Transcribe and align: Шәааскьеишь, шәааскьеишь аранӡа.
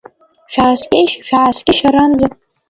Шәааскьеишь, 0.53 1.15
шәааскьеишь 1.27 1.81
аранӡа. 1.87 2.27